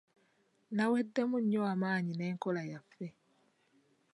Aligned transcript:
Naweddemu 0.75 1.37
nnyo 1.41 1.61
amaanyi 1.73 2.13
n'enkola 2.15 2.61
yaffe. 2.71 3.07